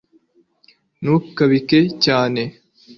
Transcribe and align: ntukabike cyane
ntukabike 1.01 1.79
cyane 2.03 2.41